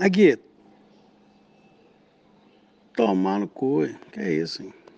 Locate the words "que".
4.12-4.20